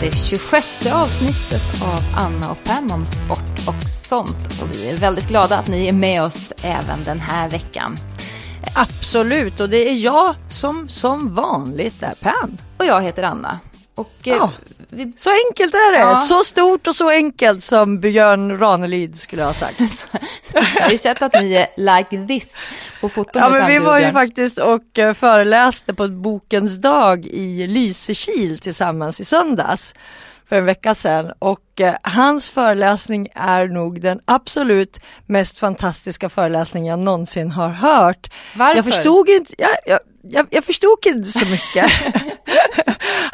[0.00, 4.62] det 26 avsnittet av Anna och Pam om sport och sånt.
[4.62, 7.96] Och vi är väldigt glada att ni är med oss även den här veckan.
[8.74, 12.58] Absolut, och det är jag som som vanligt är Pam.
[12.76, 13.58] Och jag heter Anna.
[13.94, 14.50] Och eh, Ja.
[14.90, 16.16] Vi, Så enkelt är det, Ja.
[16.16, 19.80] så stort och så enkelt som Björn Ranelid skulle ha sagt.
[20.52, 22.68] jag har ju sett att ni är like this
[23.00, 23.42] på foton.
[23.42, 29.20] Ja men vi var ju faktiskt och eh, föreläste på Bokens dag i Lysekil tillsammans
[29.20, 29.94] i söndags
[30.48, 36.86] för en vecka sedan och eh, hans föreläsning är nog den absolut mest fantastiska föreläsning
[36.86, 38.30] jag någonsin har hört.
[38.56, 38.76] Varför?
[38.76, 41.90] Jag förstod inte, jag, jag, jag, jag förstod inte så mycket.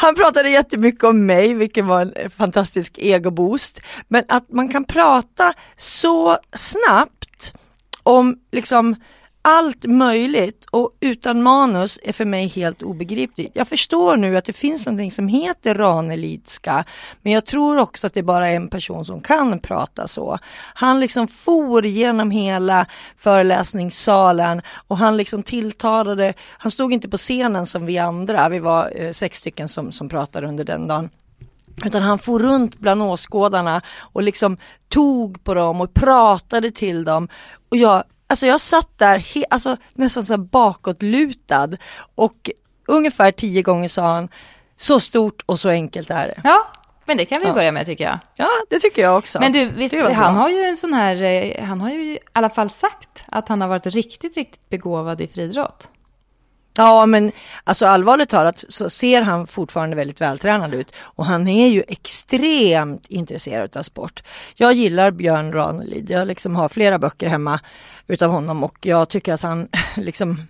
[0.04, 3.80] Han pratade jättemycket om mig, vilket var en fantastisk egoboost.
[4.08, 7.52] Men att man kan prata så snabbt
[8.02, 8.96] om liksom
[9.46, 13.50] allt möjligt och utan manus är för mig helt obegripligt.
[13.54, 16.84] Jag förstår nu att det finns någonting som heter Ranelidska,
[17.22, 20.38] men jag tror också att det är bara en person som kan prata så.
[20.74, 27.66] Han liksom for genom hela föreläsningssalen och han liksom tilltalade, han stod inte på scenen
[27.66, 31.10] som vi andra, vi var eh, sex stycken som, som pratade under den dagen.
[31.84, 34.56] Utan han for runt bland åskådarna och liksom
[34.88, 37.28] tog på dem och pratade till dem.
[37.68, 41.68] Och jag, alltså jag satt där he, alltså nästan så här bakåtlutad
[42.14, 42.50] och
[42.88, 44.28] ungefär tio gånger sa han
[44.76, 46.40] så stort och så enkelt är det.
[46.44, 46.66] Ja,
[47.04, 47.54] men det kan vi Ja.
[47.54, 48.18] börja med tycker jag.
[48.36, 49.40] Ja, det tycker jag också.
[49.40, 50.14] Men du, visst, han bra.
[50.24, 53.60] har ju en sån här, eh, han har ju i alla fall sagt att han
[53.60, 55.90] har varit riktigt, riktigt begåvad i friidrott.
[56.76, 57.32] Ja men
[57.64, 63.06] alltså allvarligt talat så ser han fortfarande väldigt vältränad ut och han är ju extremt
[63.06, 64.22] intresserad av sport.
[64.54, 67.60] Jag gillar Björn Ranelid, jag liksom har flera böcker hemma
[68.06, 70.42] utav honom och jag tycker att han liksom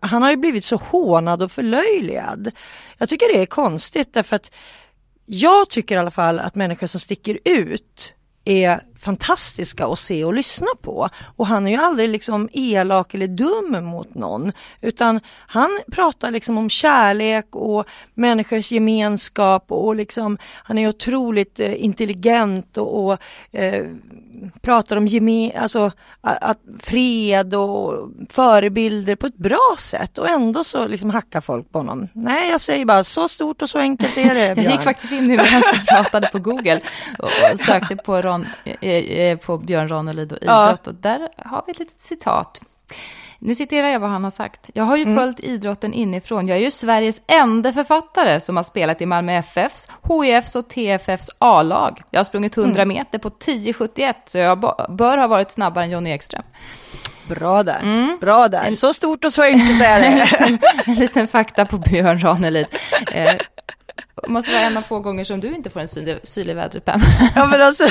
[0.00, 2.50] han har ju blivit så hånad och förlöjligad.
[2.98, 4.50] Jag tycker det är konstigt därför att
[5.26, 8.14] jag tycker i alla fall att människor som sticker ut
[8.44, 11.08] är fantastiska att se och lyssna på.
[11.36, 14.52] Och han är ju aldrig liksom elak eller dum mot någon.
[14.80, 21.84] Utan han pratar liksom om kärlek och människors gemenskap och liksom han är otroligt eh,
[21.84, 23.18] intelligent och, och
[23.52, 23.86] eh,
[24.60, 30.86] pratar om geme, alltså, att, fred och förebilder på ett bra sätt och ändå så
[30.86, 32.08] liksom hackar folk på honom.
[32.12, 34.82] Nej, jag säger bara så stort och så enkelt är det Jag gick Björn.
[34.82, 36.80] faktiskt in nu medan du pratade på Google
[37.18, 38.91] och, och sökte på, Ron, eh,
[39.36, 40.64] på Björn Ranelid och Ja.
[40.66, 40.86] idrott.
[40.86, 42.60] Och där har vi ett litet citat.
[43.38, 44.70] Nu citerar jag vad han har sagt.
[44.74, 45.16] Jag har ju Mm.
[45.16, 46.48] följt idrotten inifrån.
[46.48, 51.30] Jag är ju Sveriges enda författare som har spelat i Malmö FFs, HIFs och TFFs
[51.38, 52.02] A-lag.
[52.10, 52.88] Jag har sprungit 100 Mm.
[52.96, 54.58] meter på 10.71, så jag
[54.88, 56.42] bör ha varit snabbare än Johnny Ekström.
[57.28, 58.74] Bra där, bra där.
[58.74, 60.24] Så stort och så enkelt är En det.
[60.24, 62.66] liten, en liten fakta på Björn Ranelid.
[63.12, 63.34] Eh,
[64.28, 65.88] måste vara en av få gånger som du inte får en
[66.22, 67.00] syl i vädret, Pam.
[67.36, 67.84] Ja men alltså,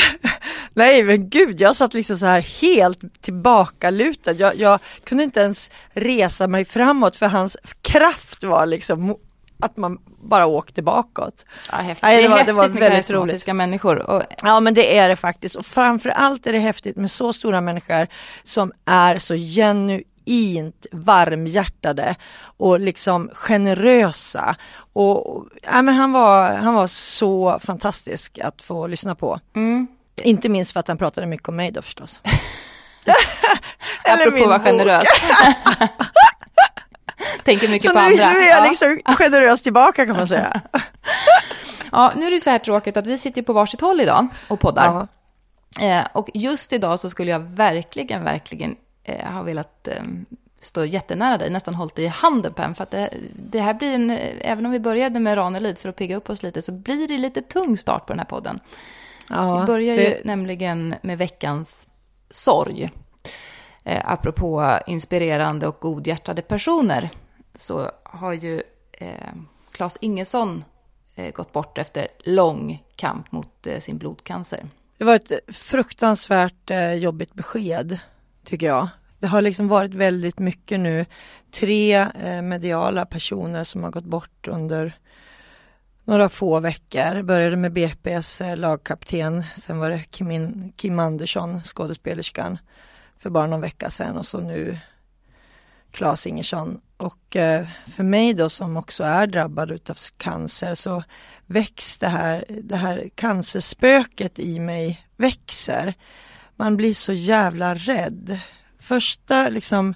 [0.74, 4.32] nej men gud, jag satt liksom så här helt tillbakalutad.
[4.34, 9.16] Jag, jag kunde inte ens resa mig framåt för hans kraft var liksom
[9.60, 11.46] att man bara åkte bakåt.
[11.72, 12.04] Ja, häftigt.
[12.04, 14.00] Nej, det det är var- det häftigt var med väldigt karismatiska människor.
[14.10, 17.62] Och, Ja men det är det faktiskt och framförallt är det häftigt med så stora
[17.62, 18.08] människor
[18.44, 22.16] som är så genuint varmhjärtade
[22.58, 24.56] och liksom generösa.
[24.94, 29.40] Och, ja, men han, var, han var så fantastisk att få lyssna på.
[29.56, 29.88] mm,
[30.24, 32.20] Inte minst för att han pratade mycket om mig då förstås.
[34.04, 35.04] apropå min att vara generös.
[37.44, 38.30] Tänker mycket Så på andra.
[38.30, 38.70] nu är jag ja.
[38.70, 40.62] liksom generös tillbaka kan man säga.
[41.92, 44.60] ja, nu är det så här tråkigt att vi sitter på varsitt håll idag och
[44.60, 45.08] poddar.
[45.82, 50.04] Eh, och just idag så skulle jag verkligen, verkligen eh, ha velat eh,
[50.60, 52.76] stå jättenära dig, nästan hållit dig i handen Pam.
[52.76, 55.90] För att det, det här blir en, eh, även om vi började med Ranelid för
[55.90, 58.60] att pigga upp oss lite, så blir det lite tung start på den här podden.
[59.32, 61.88] Ja, Vi börjar ju det, nämligen med veckans
[62.30, 62.92] sorg.
[63.84, 67.10] Eh, apropå inspirerande och godhjärtade personer
[67.56, 68.62] så har ju
[68.92, 69.08] eh,
[69.72, 70.64] Claes Ingesson
[71.16, 74.66] eh, gått bort efter lång kamp mot eh, sin blodcancer.
[74.98, 78.00] det var ett fruktansvärt eh, jobbigt besked,
[78.44, 78.88] tycker jag.
[79.20, 81.06] Det har liksom varit väldigt mycket nu.
[81.52, 84.98] Tre eh, mediala personer som har gått bort under
[86.12, 87.22] några få veckor.
[87.22, 92.58] Började med BP's eh, lagkapten, sen var det Kim, Kim Andersson, skådespelerskan,
[93.18, 94.78] för bara någon vecka sedan och så nu
[95.92, 96.82] Claes Ingersson.
[96.98, 101.04] Och eh, för mig då som också är drabbad utav cancer så
[101.46, 105.94] väcks det här, det här cancerspöket i mig växer.
[106.56, 108.40] Man blir så jävla rädd.
[108.80, 109.94] Första liksom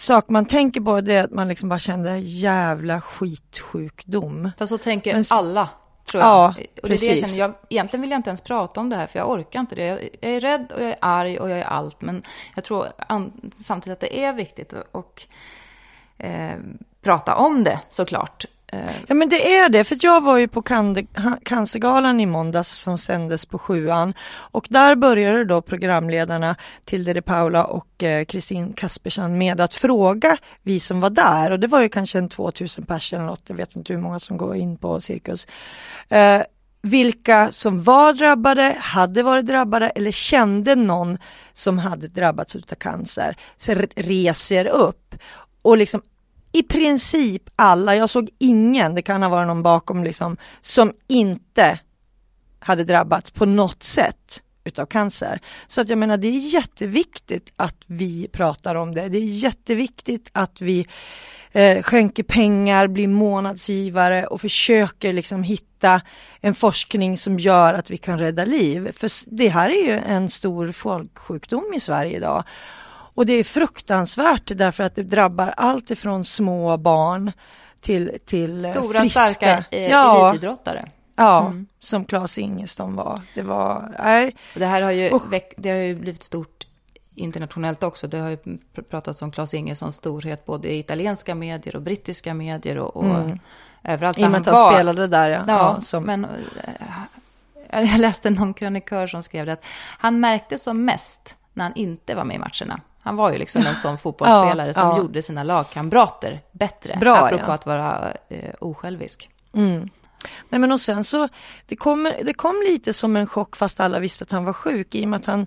[0.00, 4.50] sak man tänker på det är att man liksom bara kände jävla skitsjukdom.
[4.58, 5.68] För så tänker Men, alla,
[6.10, 6.30] tror jag.
[6.30, 8.90] Ja, och det är det jag känner, jag, egentligen vill jag inte ens prata om
[8.90, 9.86] det här, för jag orkar inte det.
[9.86, 12.22] Jag, jag är rädd och jag är arg och jag är allt, men
[12.54, 15.22] jag tror an, samtidigt att det är viktigt att och,
[16.18, 16.56] eh,
[17.02, 18.44] prata om det, såklart.
[18.72, 20.62] Eh, ja men det är det, för jag var ju på
[21.42, 24.14] Cancergalan i måndags som sändes på sjuan.
[24.28, 30.36] Och där började då programledarna Tilde de Paula och eh, Kristin Kaspersen med att fråga
[30.62, 31.50] vi som var där.
[31.50, 34.20] Och det var ju kanske en 2000 personer eller något, jag vet inte hur många
[34.20, 35.46] som går in på Cirkus.
[36.08, 36.42] Eh,
[36.82, 41.18] vilka som var drabbade, hade varit drabbade eller kände någon
[41.52, 45.14] som hade drabbats av cancer, så reser upp.
[45.62, 46.02] Och liksom
[46.52, 51.78] i princip alla, jag såg ingen, det kan ha varit någon bakom liksom, som inte
[52.58, 55.40] hade drabbats på något sätt utav cancer.
[55.68, 59.08] Så att jag menar det är jätteviktigt att vi pratar om det.
[59.08, 60.86] Det är jätteviktigt att vi
[61.52, 66.00] eh, skänker pengar, blir månadsgivare och försöker liksom hitta
[66.40, 68.92] en forskning som gör att vi kan rädda liv.
[68.96, 72.44] För det här är ju en stor folksjukdom i Sverige idag.
[73.18, 77.32] Och det är fruktansvärt därför att det drabbar allt ifrån små barn
[77.80, 79.20] till, till eh, Stora friska.
[79.20, 80.88] starka eh, ja, elitidrottare.
[81.16, 81.66] Ja, mm.
[81.80, 83.20] som Claes Ingeston var.
[83.34, 84.36] Det var, nej.
[84.54, 86.66] Det här har ju, väck, det har ju blivit stort
[87.14, 88.06] internationellt också.
[88.06, 88.38] Det har ju
[88.90, 93.38] pratats om Claes Ingessons storhet både i italienska medier och brittiska medier och, och mm.
[93.84, 94.72] överallt I och med att han var.
[94.72, 95.44] spelade där ja.
[95.48, 96.04] Ja, ja som...
[96.04, 96.30] men eh,
[97.92, 99.64] jag läste någon krönikör som skrev det att
[99.98, 102.80] han märkte som mest när han inte var med i matcherna.
[103.00, 104.98] Han var ju liksom en sån fotbollsspelare ja, som ja.
[104.98, 106.96] gjorde sina lagkamrater bättre.
[107.00, 107.52] Bra, apropå ja.
[107.52, 109.30] att vara eh, osjälvisk.
[109.52, 109.90] Mm.
[110.48, 111.28] Nej men och sen så,
[111.66, 114.94] det kom, det kom lite som en chock fast alla visste att han var sjuk
[114.94, 115.46] i och med att han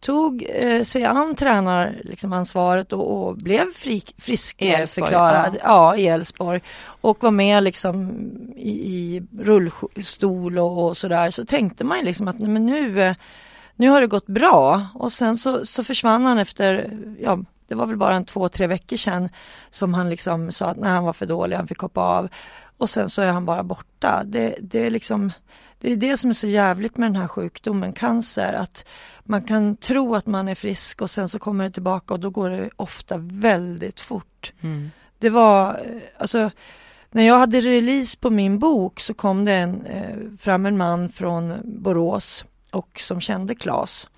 [0.00, 5.60] tog eh, sig an tränaransvaret liksom, och, och blev fri, friskförklarad ja.
[5.64, 8.10] ja, i Elfsborg och var med liksom
[8.56, 13.14] i, i rullstol och, och sådär så tänkte man liksom att men nu eh,
[13.76, 17.86] nu har det gått bra och sen så, så försvann han efter, ja det var
[17.86, 19.28] väl bara en två, tre veckor sedan
[19.70, 22.28] som han liksom sa att nej, han var för dålig, han fick hoppa av.
[22.76, 24.22] Och sen så är han bara borta.
[24.24, 25.32] Det, det är liksom
[25.78, 28.84] det är det som är så jävligt med den här sjukdomen, cancer, att
[29.22, 32.30] man kan tro att man är frisk och sen så kommer det tillbaka och då
[32.30, 34.52] går det ofta väldigt fort.
[34.60, 34.90] Mm.
[35.18, 35.86] Det var,
[36.18, 36.50] alltså,
[37.10, 41.08] när jag hade release på min bok så kom det en, eh, fram en man
[41.08, 44.08] från Borås och som kände Klas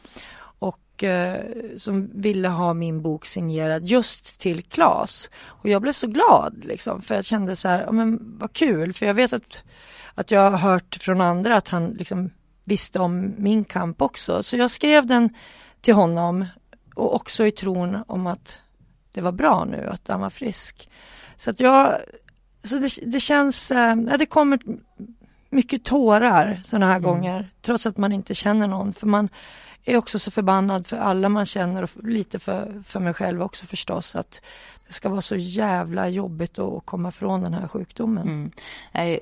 [0.94, 1.44] och eh,
[1.76, 5.30] som ville ha min bok signerad just till Klas.
[5.44, 8.92] Och jag blev så glad liksom för jag kände så här, ja men vad kul
[8.92, 9.58] för jag vet att,
[10.14, 12.30] att jag har hört från andra att han liksom
[12.64, 14.42] visste om min kamp också.
[14.42, 15.34] Så jag skrev den
[15.80, 16.46] till honom
[16.94, 18.58] och också i tron om att
[19.12, 20.88] det var bra nu, att han var frisk.
[21.36, 22.00] Så att jag,
[22.64, 24.58] så det, det känns, eh, ja, det kommer
[25.54, 27.10] mycket tårar sådana här mm.
[27.10, 28.92] gånger, trots att man inte känner någon.
[28.92, 29.28] För man
[29.84, 33.66] är också så förbannad för alla man känner och lite för, för mig själv också
[33.66, 34.16] förstås.
[34.16, 34.40] Att
[34.86, 38.52] det ska vara så jävla jobbigt att komma från den här sjukdomen.
[38.92, 39.20] Mm.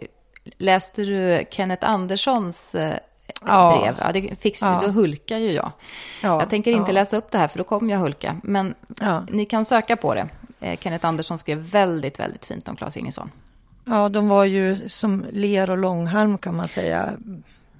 [0.58, 2.94] Läste du Kenneth Anderssons eh,
[3.46, 3.80] ja.
[3.80, 3.96] brev?
[4.00, 4.80] Ja, det fix, ja.
[4.84, 5.72] Då hulkar ju jag.
[6.22, 6.40] Ja.
[6.40, 6.94] Jag tänker inte ja.
[6.94, 8.36] läsa upp det här för då kommer jag hulka.
[8.42, 8.74] Men
[9.28, 10.28] ni kan söka på det.
[10.60, 13.30] Eh, Kenneth Andersson skrev väldigt, väldigt fint om Claes Ingesson.
[13.84, 17.12] Ja, de var ju som ler och långhalm kan man säga.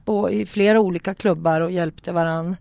[0.05, 2.57] På, I flera olika klubbar och hjälpte varann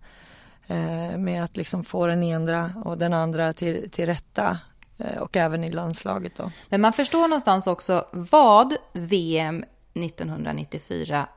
[0.67, 4.59] eh, med att liksom få den ena och den andra till, till rätta.
[4.97, 6.51] Eh, och även i landslaget då.
[6.69, 11.27] Men man förstår någonstans också vad VM 1994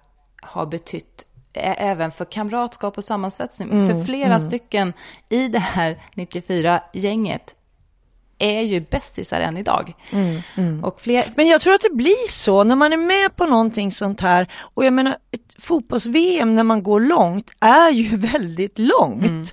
[0.42, 3.70] har betytt även för kamratskap och sammansvetsning.
[3.70, 4.40] Mm, för flera mm.
[4.40, 4.92] stycken
[5.28, 7.54] i det här 94-gänget
[8.44, 9.94] är ju bästisar än idag.
[10.10, 10.84] Mm, mm.
[10.84, 11.32] Och fler...
[11.36, 14.48] Men jag tror att det blir så när man är med på någonting sånt här.
[14.74, 19.24] Och jag menar, ett fotbolls-VM när man går långt är ju väldigt långt.
[19.24, 19.44] Mm.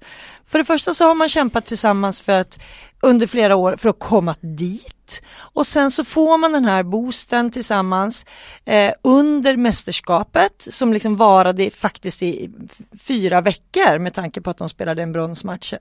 [0.48, 2.60] För det första så har man kämpat tillsammans för att
[3.02, 5.22] under flera år för att komma dit.
[5.34, 8.26] Och sen så får man den här boosten tillsammans
[8.66, 12.52] eh, under mästerskapet som liksom varade faktiskt i
[13.00, 15.74] fyra veckor med tanke på att de spelade en bronsmatch.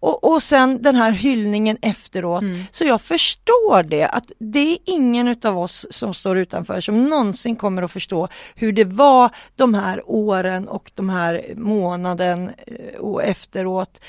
[0.00, 2.42] Och, och sen den här hyllningen efteråt.
[2.42, 2.64] Mm.
[2.72, 7.56] Så jag förstår det att det är ingen av oss som står utanför som någonsin
[7.56, 13.22] kommer att förstå hur det var de här åren och de här månaden eh, och
[13.22, 14.00] efteråt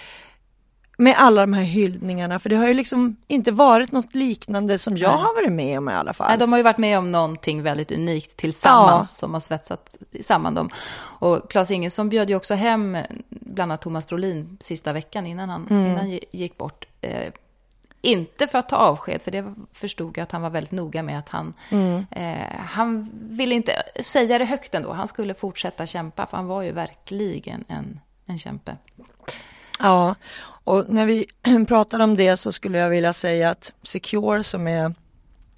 [0.99, 4.97] med alla de här hyllningarna, för det har ju liksom inte varit något liknande som
[4.97, 6.27] jag har varit med om i alla fall.
[6.27, 9.15] Nej, de har ju varit med om någonting väldigt unikt tillsammans ja.
[9.15, 10.69] som har svetsat samman dem.
[10.99, 12.97] Och Claes Ingesson bjöd ju också hem
[13.29, 15.85] bland annat Thomas Brolin sista veckan innan han, mm.
[15.85, 16.85] innan han gick bort.
[17.01, 17.33] Eh,
[18.01, 21.19] inte för att ta avsked, för det förstod jag att han var väldigt noga med
[21.19, 22.05] att han, mm.
[22.11, 24.93] eh, han ville inte säga det högt ändå.
[24.93, 28.77] Han skulle fortsätta kämpa, för han var ju verkligen en, en kämpe.
[29.79, 30.15] Ja,
[30.63, 31.25] och när vi
[31.67, 34.93] pratar om det så skulle jag vilja säga att Secure som är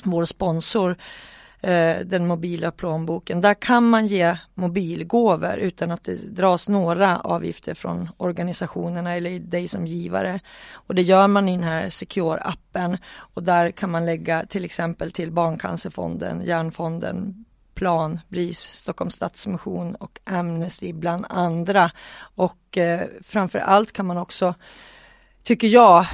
[0.04, 0.96] vår sponsor,
[1.62, 7.74] eh, den mobila plånboken, där kan man ge mobilgåvor utan att det dras några avgifter
[7.74, 10.40] från organisationerna eller dig som givare.
[10.72, 12.98] Och det gör man i den här Secure-appen
[13.34, 17.46] och där kan man lägga till exempel till Barncancerfonden, Hjärnfonden,
[17.80, 21.92] Plan, BRIS, Stockholms Stadsmission och Amnesty bland andra.
[22.36, 24.56] Och eh, framför allt kan man också,
[25.44, 26.06] tycker jag,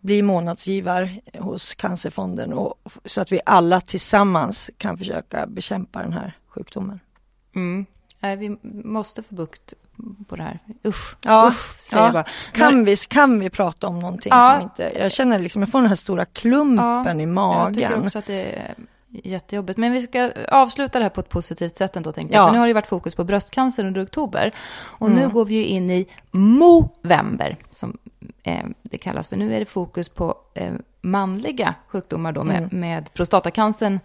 [0.00, 2.74] bli månadsgivare hos Cancerfonden och,
[3.04, 7.00] så att vi alla tillsammans kan försöka bekämpa den här sjukdomen.
[7.54, 7.86] Mm.
[8.20, 9.74] Vi måste få bukt
[10.28, 10.58] på det här.
[10.86, 12.06] Usch, ja, usch säger ja.
[12.06, 12.26] jag bara.
[12.52, 14.54] Kan, vi, kan vi prata om någonting ja.
[14.54, 14.98] som inte...
[14.98, 17.64] Jag känner liksom, jag får den här stora klumpen i magen.
[17.64, 18.74] Jag tycker också att det
[19.12, 19.78] Jättejobbigt.
[19.78, 22.46] Men vi ska avsluta det här på ett positivt sätt ändå, tänkte jag.
[22.46, 24.54] För nu har det varit fokus på bröstcancer under oktober.
[24.78, 25.18] Och mm.
[25.20, 27.98] nu går vi ju in i Movember, som
[28.42, 29.28] eh, det kallas.
[29.28, 32.80] För nu är det fokus på eh, manliga sjukdomar då, med, mm.
[32.80, 34.00] med prostatacancern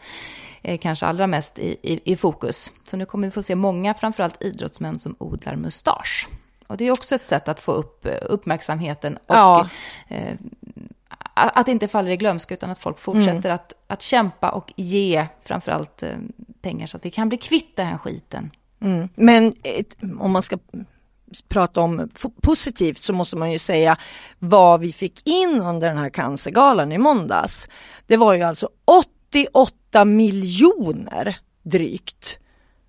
[0.62, 2.72] eh, kanske allra mest i, i, i, fokus.
[2.84, 6.28] Så nu kommer vi få se många, framförallt idrottsmän, som odlar mustasch.
[6.68, 9.70] Och det är också ett sätt att få upp eh, uppmärksamheten och ja.
[10.08, 10.34] eh,
[11.34, 13.56] att det inte faller i glömska utan att folk fortsätter mm.
[13.56, 16.10] att, att kämpa och ge framförallt eh,
[16.62, 18.52] pengar så att vi kan bli kvitt den här skiten.
[18.80, 19.10] Mm.
[19.16, 19.54] Men
[20.20, 20.58] om man ska
[21.48, 22.10] prata om
[22.42, 23.98] positivt så måste man ju säga
[24.40, 27.68] vad vi fick in under den här cancergalan i måndags.
[28.08, 32.40] Det var ju alltså 88 miljoner drygt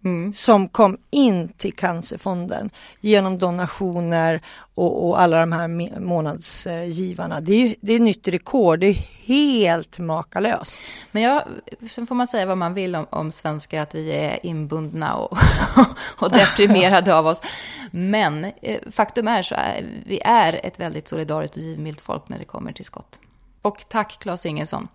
[0.04, 0.32] Mm.
[0.32, 4.42] som kom in till Cancerfonden genom donationer
[4.74, 5.68] och, och alla de här
[6.00, 7.40] månadsgivarna.
[7.40, 10.80] Det är, det är nytt rekord, det är helt makalöst.
[11.12, 11.42] Men jag,
[11.90, 15.38] sen får man säga vad man vill om, om svenskar, att vi är inbundna och,
[16.18, 17.40] och deprimerade av oss.
[17.90, 22.38] Men eh, faktum är så är vi är ett väldigt solidariskt och givmilt folk när
[22.38, 23.20] det kommer till skott.
[23.62, 24.88] Och tack Claes Ingesson.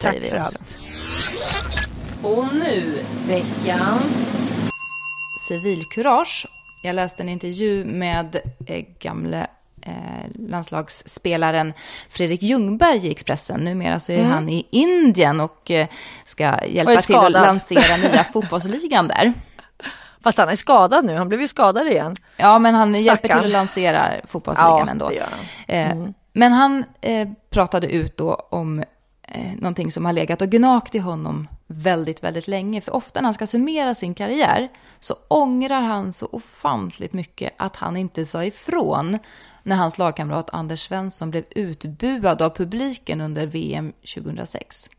[0.00, 0.56] Tack för också.
[0.58, 0.78] allt.
[2.24, 4.44] Och nu veckans
[5.48, 6.46] civilkurage.
[6.82, 9.46] Jag läste en intervju med eh, gamle
[9.82, 9.92] eh,
[10.48, 11.72] landslagsspelaren
[12.08, 13.60] Fredrik Ljungberg i Expressen.
[13.60, 14.30] Numera så är mm.
[14.30, 15.86] han i Indien och eh,
[16.24, 19.32] ska hjälpa till att lansera nya fotbollsligan där.
[20.22, 22.14] Fast han är skadad nu, han blev ju skadad igen.
[22.36, 23.04] Ja, men han Stackarn.
[23.04, 25.10] hjälper till att lansera fotbollsligan ja, ändå.
[25.66, 26.14] Eh, mm.
[26.32, 26.84] Men han
[27.50, 28.78] pratade ut då om
[29.22, 32.80] eh, någonting som har legat och gnagt i honom väldigt, väldigt länge.
[32.80, 34.68] För ofta när han ska summera sin karriär
[35.00, 39.18] så ångrar han så ofantligt mycket att han inte sa ifrån
[39.62, 44.90] när hans lagkamrat Anders Svensson blev utbuad av publiken under VM 2006.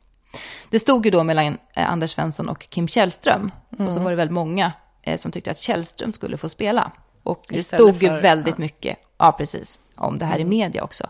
[0.69, 3.51] Det stod ju då mellan eh, Anders Svensson och Kim Källström.
[3.73, 3.87] Mm.
[3.87, 4.03] Och så mm.
[4.03, 6.91] var det väldigt många eh, som tyckte att Källström skulle få spela.
[7.23, 8.61] Och det stod ju väldigt ja.
[8.61, 10.47] mycket, ja precis, om det här mm.
[10.47, 11.07] i media också.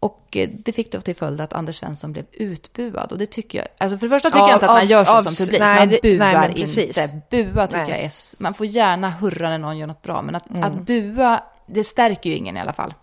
[0.00, 3.12] Och det fick då till följd att Anders Svensson blev utbuad.
[3.12, 5.04] Och det tycker jag, alltså för det första tycker ja, jag inte att man gör
[5.04, 5.60] så av, som publik.
[5.60, 7.20] Nej, man buar nej, inte.
[7.30, 7.90] Bua tycker nej.
[7.90, 10.22] jag är, man får gärna hurra när någon gör något bra.
[10.22, 10.62] Men att, mm.
[10.62, 12.94] att bua, det stärker ju ingen i alla fall.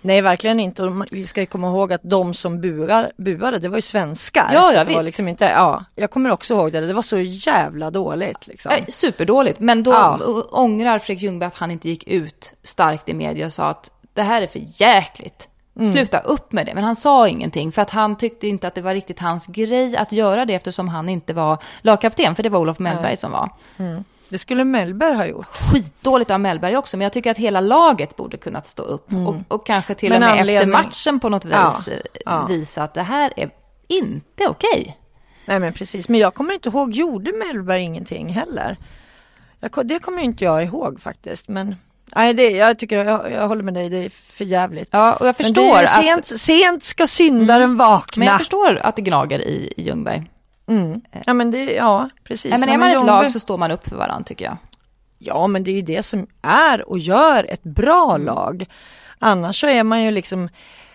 [0.00, 0.82] Nej, verkligen inte.
[0.82, 4.50] Och vi ska komma ihåg att de som buar, buade, det var ju svenskar.
[4.52, 5.06] Ja, ja, visst.
[5.06, 6.80] Liksom inte, ja, jag kommer också ihåg det.
[6.80, 8.46] Det var så jävla dåligt.
[8.46, 8.70] Liksom.
[8.70, 9.60] Nej, superdåligt.
[9.60, 10.18] Men då ja.
[10.50, 14.22] ångrar Fredrik Ljungberg att han inte gick ut starkt i media och sa att det
[14.22, 15.48] här är för jäkligt.
[15.78, 15.92] Mm.
[15.92, 16.74] Sluta upp med det.
[16.74, 19.96] Men han sa ingenting för att han tyckte inte att det var riktigt hans grej
[19.96, 23.50] att göra det eftersom han inte var lagkapten, för det var Olof Mellberg som var.
[23.76, 24.04] Mm.
[24.28, 25.46] Det skulle Mellberg ha gjort.
[25.46, 29.26] Skitdåligt av Mellberg också, men jag tycker att hela laget borde kunnat stå upp mm.
[29.26, 30.56] och, och, kanske till men och med anledning...
[30.56, 31.92] efter matchen på något vis ja,
[32.24, 32.46] ja.
[32.46, 33.50] visa att det här är
[33.88, 34.80] inte okej.
[34.80, 34.92] Okay.
[35.46, 38.76] Nej men precis, men jag kommer inte ihåg, gjorde Mellberg ingenting heller?
[39.60, 41.76] Jag, det kommer inte jag ihåg faktiskt, men
[42.16, 44.88] Nej, det, jag tycker, jag, jag håller med dig, det är för jävligt.
[44.92, 46.02] Ja, och jag förstår att...
[46.04, 48.20] sent, sent ska syndaren vakna.
[48.20, 50.30] Men jag förstår att det gnager i, i Ljungberg.
[50.68, 51.00] Mm.
[51.26, 52.50] Ja, men det, ja, precis.
[52.50, 54.44] Nej, men Ja, är man ett Ljungberg- lag så står man upp för varandra tycker
[54.44, 54.56] jag.
[55.18, 58.26] Ja, men det är ju det som är och gör ett bra Mm.
[58.26, 58.66] lag.
[59.18, 60.48] Annars så är man ju liksom,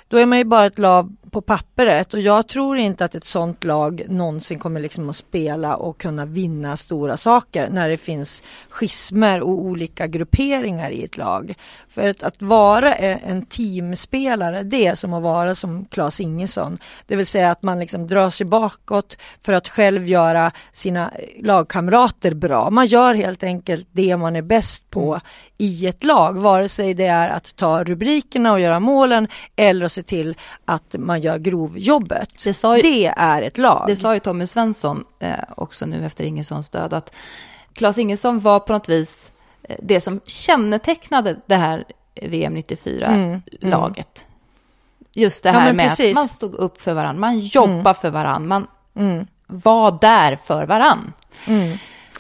[0.08, 3.24] då är man ju bara ett lag på pappret och jag tror inte att ett
[3.24, 8.44] sånt lag någonsin kommer liksom att spela och kunna vinna stora saker när det finns
[8.70, 11.54] schismer och olika grupperingar i ett lag.
[11.90, 16.78] För att, att vara e- en teamspelare, det är som att vara som Claes Ingesson.
[17.08, 21.46] Det vill säga att man liksom drar sig bakåt för att själv göra sina eh,
[21.46, 22.70] lagkamrater bra.
[22.70, 25.20] Man gör helt enkelt det man är bäst på
[25.58, 29.92] i ett lag, vare sig det är att ta rubrikerna och göra målen eller att
[29.92, 30.36] se till
[30.66, 32.30] att man gör grovjobbet.
[32.44, 33.84] Det ju- det är ett lag.
[33.88, 37.16] Det sa ju Tommy Svensson eh, också nu efter Ingessons död, att
[37.74, 39.32] Claes Ingesson var på något vis
[39.64, 41.84] eh, det som kännetecknade det här
[42.22, 44.26] VM 94-laget.
[45.16, 46.10] Just det Ja, här men med precis.
[46.12, 49.28] att man stod upp för varandra, man jobbade för varandra, man Mm.
[49.48, 51.12] var där för varandra.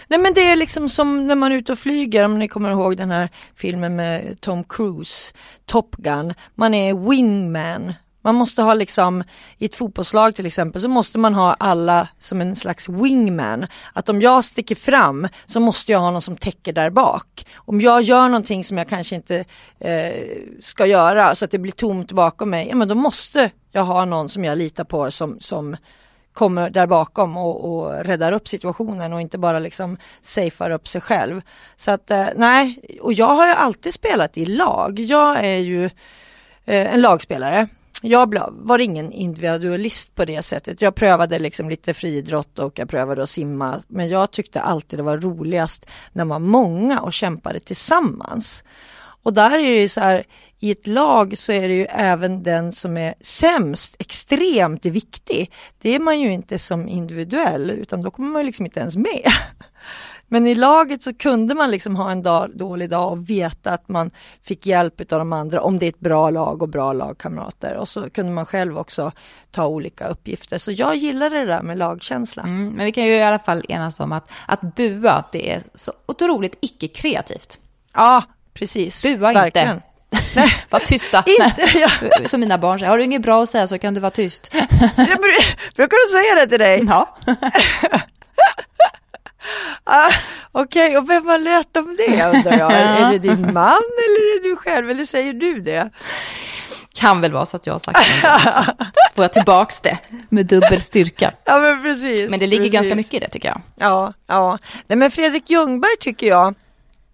[0.07, 2.69] Nej men det är liksom som när man är ute och flyger, om ni kommer
[2.71, 5.33] ihåg den här filmen med Tom Cruise,
[5.65, 6.33] Top Gun.
[6.55, 7.93] Man är wingman.
[8.23, 9.23] Man måste ha liksom,
[9.57, 13.67] i ett fotbollslag till exempel, så måste man ha alla som en slags wingman.
[13.93, 17.45] Att om jag sticker fram så måste jag ha någon som täcker där bak.
[17.55, 19.45] Om jag gör någonting som jag kanske inte
[19.79, 20.13] eh,
[20.61, 24.05] ska göra så att det blir tomt bakom mig, ja men då måste jag ha
[24.05, 25.77] någon som jag litar på som, som
[26.33, 31.01] kommer där bakom och, och räddar upp situationen och inte bara liksom safear upp sig
[31.01, 31.41] själv.
[31.77, 34.99] Så att eh, nej, och jag har ju alltid spelat i lag.
[34.99, 35.85] Jag är ju
[36.65, 37.67] eh, en lagspelare.
[38.05, 40.81] Jag var ingen individualist på det sättet.
[40.81, 43.83] Jag prövade liksom lite friidrott och jag prövade att simma.
[43.87, 48.63] Men jag tyckte alltid det var roligast när man var många och kämpade tillsammans.
[49.23, 50.23] Och där är det ju så här,
[50.59, 55.51] i ett lag så är det ju även den som är sämst extremt viktig.
[55.81, 58.95] Det är man ju inte som individuell utan då kommer man ju liksom inte ens
[58.95, 59.31] med.
[60.33, 63.89] Men i laget så kunde man liksom ha en dag, dålig dag och veta att
[63.89, 64.11] man
[64.43, 67.73] fick hjälp av de andra om det är ett bra lag och bra lagkamrater.
[67.73, 69.11] Och så kunde man själv också
[69.51, 70.57] ta olika uppgifter.
[70.57, 72.43] Så jag gillade det där med lagkänsla.
[72.43, 75.61] Mm, men vi kan ju i alla fall enas om att, att bua, det är
[75.75, 77.59] så otroligt icke-kreativt.
[77.93, 78.23] Ja,
[78.53, 79.03] precis.
[79.03, 79.75] Bua Verkligen.
[79.75, 80.53] inte.
[80.69, 81.17] Var tysta.
[81.45, 81.89] Inte, ja.
[82.25, 84.49] Som mina barn säger, har du inget bra att säga så kan du vara tyst.
[84.53, 84.67] Jag
[84.97, 86.83] bru- brukar du säga det till dig?
[86.87, 87.17] Ja.
[89.83, 90.11] Ah,
[90.51, 92.71] Okej, och vem har lärt dem det undrar jag?
[92.73, 94.89] Är det din man eller är det du själv?
[94.89, 95.89] Eller säger du det?
[96.93, 98.75] Kan väl vara så att jag har sagt det också.
[99.15, 99.97] Får jag tillbaks det
[100.29, 101.33] med dubbel styrka.
[101.45, 102.29] Ja men precis.
[102.29, 102.73] Men det ligger precis.
[102.73, 103.61] ganska mycket i det tycker jag.
[103.75, 104.57] Ja, ja.
[104.87, 106.55] Nej men Fredrik Ljungberg tycker jag,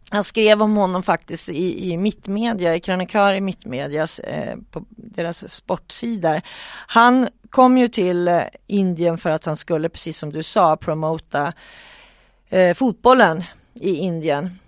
[0.09, 5.53] han skrev om honom faktiskt i, i Mittmedia, i krönikör i Mittmedias, eh, på deras
[5.53, 6.41] sportsidor.
[6.87, 11.53] Han kom ju till eh, Indien för att han skulle, precis som du sa, promota
[12.49, 13.43] eh, fotbollen
[13.79, 14.59] i Indien.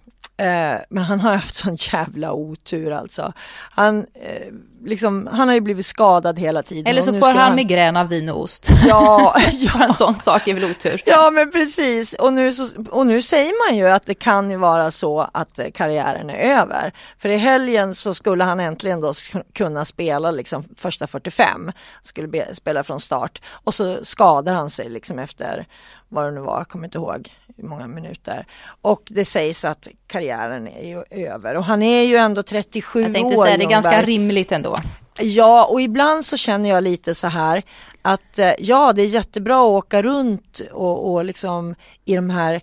[0.41, 3.33] Eh, men han har haft sån jävla otur alltså.
[3.71, 4.53] Han, eh,
[4.85, 6.87] liksom, han har ju blivit skadad hela tiden.
[6.87, 8.67] Eller så får ska han migrän av vin och ost.
[8.87, 9.35] Ja,
[9.73, 11.01] Bara en sån sak är väl otur.
[11.05, 14.57] Ja men precis och nu, så, och nu säger man ju att det kan ju
[14.57, 16.91] vara så att eh, karriären är över.
[17.17, 19.13] För i helgen så skulle han äntligen då
[19.53, 21.71] kunna spela liksom första 45.
[22.03, 25.65] Skulle be, spela från start och så skadar han sig liksom efter
[26.09, 28.45] vad det nu var, jag kommer inte ihåg hur många minuter.
[28.81, 33.13] Och det sägs att karriären är ju över och han är ju ändå 37 Jag
[33.13, 33.45] tänkte år.
[33.45, 34.75] säga det är ganska rimligt ändå.
[35.19, 37.63] Ja, och ibland så känner jag lite så här
[38.01, 42.61] att eh, ja, det är jättebra att åka runt och, och liksom i de här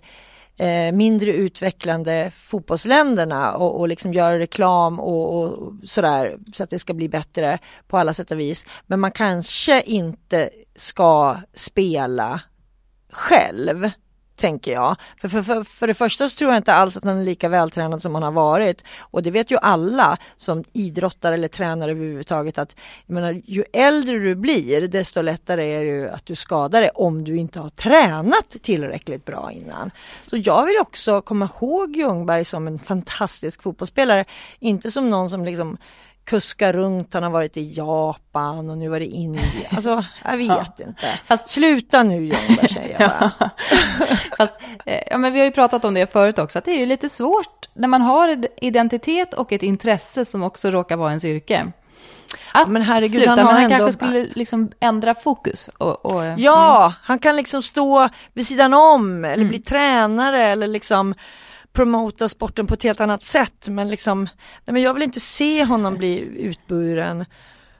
[0.57, 6.79] eh, mindre utvecklande fotbollsländerna och, och liksom göra reklam och, och sådär så att det
[6.79, 8.65] ska bli bättre på alla sätt och vis.
[8.87, 12.41] Men man kanske inte ska spela
[13.11, 13.89] själv
[14.39, 14.95] tänker jag.
[15.17, 17.49] För, för, för, för det första så tror jag inte alls att han är lika
[17.49, 18.83] vältränad som han har varit.
[18.99, 22.75] Och det vet ju alla som idrottare eller tränare överhuvudtaget att
[23.05, 26.89] jag menar, ju äldre du blir desto lättare är det ju att du skadar dig
[26.89, 29.91] om du inte har tränat tillräckligt bra innan.
[30.27, 34.25] Så jag vill också komma ihåg Ljungberg som en fantastisk fotbollsspelare.
[34.59, 35.77] Inte som någon som liksom
[36.29, 39.45] kuskar runt, han har varit i Japan och nu var det Indien.
[39.71, 41.07] Alltså, jag vet inte.
[41.25, 43.31] Fast- Sluta nu Ljungberg säger jag bara.
[44.37, 44.53] Fast,
[44.85, 46.85] eh, ja, men vi har ju pratat om det förut också, att det är ju
[46.85, 51.25] lite svårt när man har en identitet och ett intresse som också råkar vara ens
[51.25, 51.71] yrke.
[52.53, 55.69] Att men herregud, sluta, han har men han ändå- kanske skulle liksom ändra fokus.
[55.77, 61.15] Och, och, Ja, han kan liksom stå vid sidan om eller bli tränare eller liksom
[61.73, 63.67] promota sporten på ett helt annat sätt.
[63.67, 64.23] Men liksom,
[64.65, 67.25] nej men jag vill inte se honom bli utburen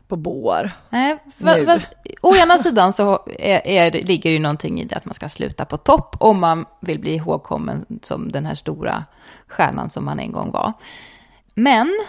[0.08, 0.71] på bår.
[0.89, 1.80] Nej, va, va,
[2.21, 5.65] å ena sidan så är, är, ligger ju någonting i det att man ska sluta
[5.65, 9.06] på topp om man vill bli ihågkommen som den här stora
[9.47, 10.73] stjärnan som man en gång var.
[11.56, 11.99] Men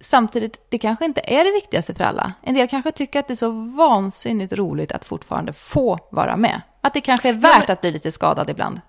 [0.00, 2.32] samtidigt, det kanske inte är det viktigaste för alla.
[2.42, 6.62] En del kanske tycker att det är så vansinnigt roligt att fortfarande få vara med.
[6.80, 7.72] Att det kanske är värt ja, men...
[7.72, 8.80] att bli lite skadad ibland.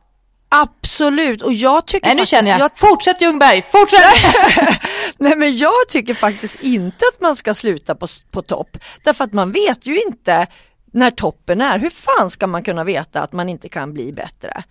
[0.54, 2.32] Absolut, och jag tycker Nej, nu faktiskt...
[2.32, 2.60] känner jag.
[2.60, 2.72] jag...
[2.76, 4.02] Fortsätt Ljungberg, fortsätt!
[5.18, 8.78] Nej, men jag tycker faktiskt inte att man ska sluta på, på topp.
[9.04, 10.48] Därför att man vet ju inte
[10.94, 11.80] när toppen är.
[11.80, 14.64] Hur fan ska man kunna veta att man inte kan bli bättre?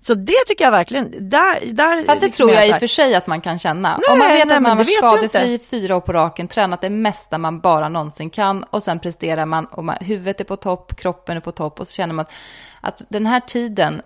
[0.00, 2.86] Så det tycker jag verkligen, där, där Fast det liksom tror jag i och för
[2.86, 3.88] sig att man kan känna.
[3.88, 6.90] Nej, Om man vet nej, att man var skadefri fyra år på raken, tränat det
[6.90, 10.96] mesta man bara någonsin kan och sen presterar man och man, huvudet är på topp,
[10.96, 12.32] kroppen är på topp och så känner man att,
[12.80, 14.02] att den här tiden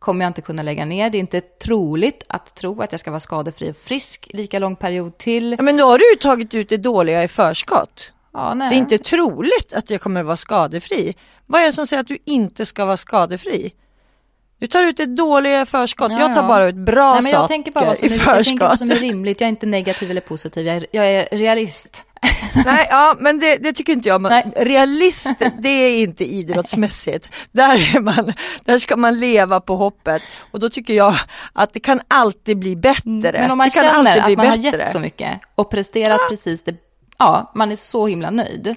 [0.00, 1.10] kommer jag inte kunna lägga ner.
[1.10, 4.76] Det är inte troligt att tro att jag ska vara skadefri och frisk lika lång
[4.76, 5.54] period till.
[5.58, 8.12] Ja, men då har du ju tagit ut det dåliga i förskott.
[8.32, 11.14] Ja, det är inte troligt att jag kommer vara skadefri.
[11.46, 13.72] Vad är det som säger att du inte ska vara skadefri?
[14.58, 17.32] Du tar ut det dåliga i förskott, ja, jag tar bara ut bra Nej, men
[17.32, 18.36] jag saker tänker bara vad som är, i förskott.
[18.36, 21.12] Jag tänker vad som är rimligt, jag är inte negativ eller positiv, jag är, jag
[21.12, 22.06] är realist.
[22.64, 24.20] Nej, ja, men det, det, tycker inte jag.
[24.20, 25.26] Men realist,
[25.58, 27.28] det är inte idrottsmässigt.
[27.52, 28.32] Där, är man,
[28.64, 30.22] där ska man leva på hoppet.
[30.50, 31.16] Och då tycker jag
[31.52, 33.10] att det kan alltid bli bättre.
[33.28, 34.48] Mm, men om man känner att man bättre.
[34.48, 36.26] har gett så mycket och presterat ja.
[36.30, 36.74] precis det,
[37.18, 38.76] ja, man är så himla nöjd.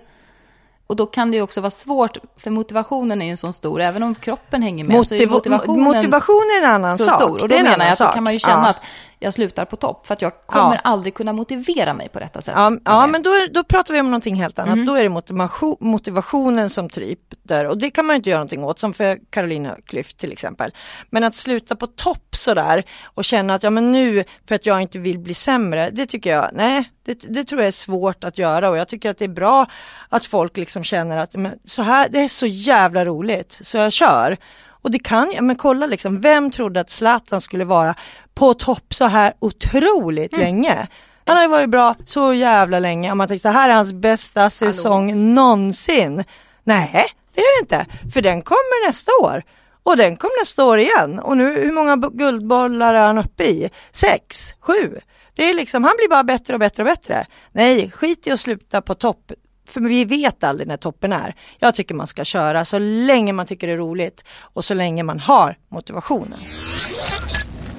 [0.88, 4.03] Och då kan det ju också vara svårt, för motivationen är ju så stor, även
[4.03, 4.97] om kroppen hänger med.
[4.97, 7.21] Motiv så är motivationen, motivationen är en annan så sak.
[7.21, 7.41] Stor.
[7.41, 8.69] Och då menar jag att då kan man ju känna ja.
[8.69, 8.86] att
[9.23, 10.79] jag slutar på topp, för att jag kommer ja.
[10.83, 12.53] aldrig kunna motivera mig på detta sätt.
[12.57, 14.73] Ja, ja men då, då pratar vi om någonting helt annat.
[14.73, 14.86] Mm.
[14.86, 18.63] Då är det motivation, motivationen som tryter och det kan man ju inte göra någonting
[18.63, 20.71] åt, som för Carolina Klüft till exempel.
[21.09, 24.81] Men att sluta på topp sådär och känna att ja men nu, för att jag
[24.81, 28.38] inte vill bli sämre, det tycker jag, nej, det, det, tror jag är svårt att
[28.38, 29.65] göra och jag tycker att det är bra
[30.09, 33.91] att folk liksom känner att men, så här, det är så jävla roligt så jag
[33.91, 34.38] kör.
[34.84, 37.96] Och det kan jag, men kolla liksom, vem trodde att Zlatan skulle vara
[38.34, 40.46] på topp så här otroligt mm.
[40.46, 40.88] länge?
[41.26, 43.93] Han har ju varit bra så jävla länge om man tänker så här är hans
[43.93, 45.22] bästa säsong Hallå.
[45.22, 46.24] någonsin.
[46.63, 49.43] Nej, det är det inte, för den kommer nästa år.
[49.84, 51.19] Och den kom nästa år igen.
[51.19, 53.69] Och nu, hur många guldbollar är han uppe i?
[53.91, 54.54] Sex?
[54.60, 55.00] Sju?
[55.36, 57.26] Det är liksom, han blir bara bättre och bättre och bättre.
[57.52, 59.32] Nej, skit i att sluta på topp.
[59.65, 61.36] För vi vet aldrig när toppen är.
[61.60, 65.04] Jag tycker man ska köra så länge man tycker det är roligt och så länge
[65.04, 66.39] man har motivationen.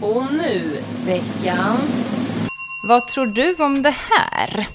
[0.00, 2.20] Och nu veckans...
[2.88, 4.68] Vad tror du om det här?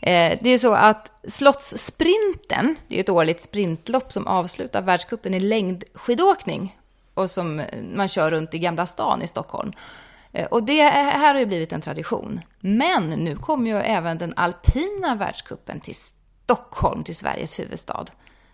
[0.00, 5.40] Eh, det är så att Slottssprinten, det är ett årligt sprintlopp som avslutar världscupen i
[5.40, 6.78] längdskidåkning
[7.14, 7.62] och som
[7.94, 9.72] man kör runt i Gamla stan i Stockholm.
[10.32, 12.40] Eh, och det här har ju blivit en tradition.
[12.60, 15.94] Men nu kommer ju även den alpina världskuppen till
[16.48, 18.04] Stockholm, till Sveriges huvudstad.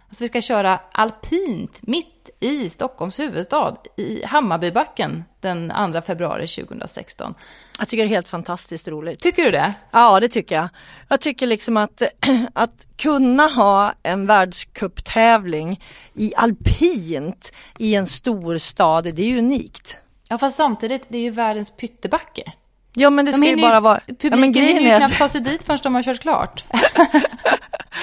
[0.09, 7.35] Alltså vi ska köra alpint mitt i Stockholms huvudstad, i Hammarbybacken, den 2 februari 2016.
[7.79, 9.21] Jag tycker det är helt fantastiskt roligt.
[9.21, 9.75] Tycker du det?
[9.91, 10.69] Ja, det tycker jag.
[11.09, 12.03] Jag tycker liksom att,
[12.53, 15.81] att kunna ha en världscuptävling
[16.15, 19.99] i alpint i en stor stad, det är unikt.
[20.31, 22.53] Ja, fast samtidigt, det är ju världens pyttebacke.
[22.95, 24.01] Ja, men det ska ju bara vara...
[24.07, 26.65] Publiken ja, hinner ju knappt ta sig dit förrän de har kört klart.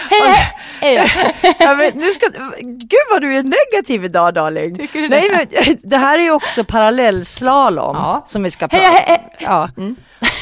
[0.10, 0.34] hej,
[0.82, 1.12] hej!
[1.60, 2.28] ja, men nu ska...
[2.62, 4.78] Gud vad du är negativ idag, darling.
[4.78, 5.66] Tycker du Nej, det?
[5.68, 8.24] Men, det här är ju också parallellslalom ja.
[8.28, 8.94] som vi ska prata om.
[8.96, 9.70] Hej, hej, Ja.
[9.78, 9.96] Mm.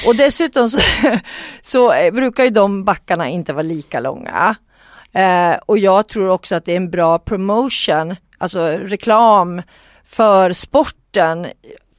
[0.07, 0.79] Och dessutom så,
[1.61, 4.55] så brukar ju de backarna inte vara lika långa.
[5.13, 9.61] Eh, och jag tror också att det är en bra promotion, alltså reklam
[10.05, 11.47] för sporten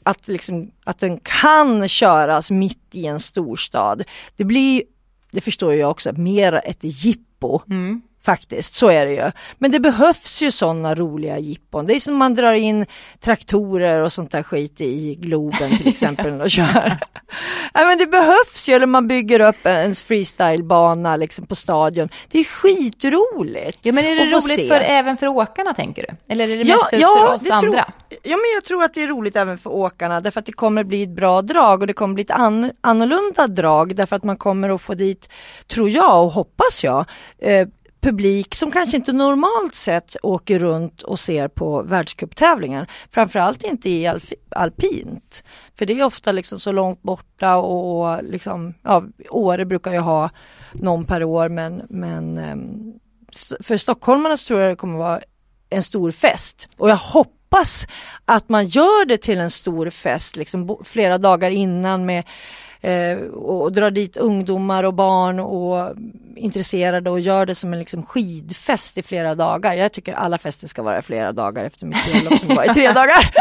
[0.02, 4.04] att, liksom, att den kan köras mitt i en storstad.
[4.36, 4.82] Det blir,
[5.32, 7.60] det förstår jag också, mer ett jippo.
[7.70, 8.02] Mm.
[8.22, 9.30] Faktiskt, så är det ju.
[9.58, 11.86] Men det behövs ju sådana roliga jippon.
[11.86, 12.86] Det är som man drar in
[13.20, 16.98] traktorer och sånt där skit i Globen till exempel och kör.
[17.74, 22.08] ja, men det behövs ju, eller man bygger upp en freestylebana liksom på stadion.
[22.28, 23.78] Det är skitroligt.
[23.82, 26.32] Ja men är det roligt för, även för åkarna tänker du?
[26.32, 27.84] Eller är det ja, mest för, ja, för oss andra?
[27.84, 30.52] Tror, ja men jag tror att det är roligt även för åkarna därför att det
[30.52, 34.24] kommer bli ett bra drag och det kommer bli ett an, annorlunda drag därför att
[34.24, 35.28] man kommer att få dit,
[35.66, 37.04] tror jag och hoppas jag,
[37.38, 37.68] eh,
[38.00, 42.90] publik som kanske inte normalt sett åker runt och ser på världscuptävlingar.
[43.10, 44.12] Framförallt inte i
[44.50, 45.44] alpint.
[45.78, 50.30] För det är ofta liksom så långt borta och liksom, ja, Åre brukar ju ha
[50.72, 52.92] någon per år men, men ehm,
[53.60, 55.20] för stockholmarna tror jag det kommer vara
[55.70, 56.68] en stor fest.
[56.76, 57.86] Och jag hoppas
[58.24, 62.24] att man gör det till en stor fest, liksom flera dagar innan med
[62.80, 65.94] eh, och drar dit ungdomar och barn och
[66.36, 69.74] intresserade och gör det som en liksom skidfest i flera dagar.
[69.74, 72.92] Jag tycker alla fester ska vara flera dagar efter mitt bröllop som var i tre
[72.92, 73.34] dagar.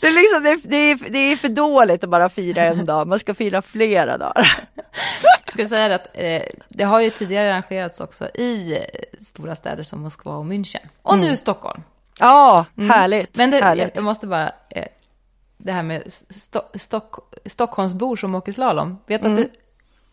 [0.00, 3.06] Det är, liksom, det, det, är, det är för dåligt att bara fira en dag,
[3.08, 4.64] man ska fira flera dagar.
[5.44, 8.78] Jag ska säga att eh, det har ju tidigare arrangerats också i
[9.20, 10.86] stora städer som Moskva och München.
[11.02, 11.36] Och nu mm.
[11.36, 11.82] Stockholm.
[12.18, 12.90] Ja, mm.
[12.90, 13.36] härligt.
[13.36, 13.84] Men det, härligt.
[13.84, 14.84] Jag, jag, måste bara, eh,
[15.64, 17.14] det här med Sto Stock,
[17.46, 18.98] Stockholmsbor som åker slalom.
[19.06, 19.42] Vet mm.
[19.42, 19.48] att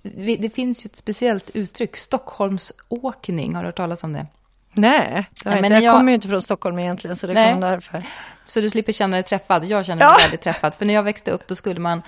[0.02, 3.56] det, det finns ju ett speciellt uttryck, Stockholmsåkning.
[3.56, 4.28] Har du hört talas om det?
[4.74, 7.52] Nej, jag, Nej, men jag, kommer ju inte från Stockholm egentligen, så det Nej.
[7.52, 8.04] kom därför.
[8.48, 9.66] Så du slipper känna dig träffad.
[9.66, 10.24] Jag känner mig ja.
[10.24, 10.76] väldigt träffad.
[10.76, 12.02] För när jag växte upp, då skulle man,